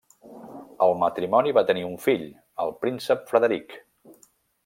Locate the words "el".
0.85-0.93, 2.65-2.75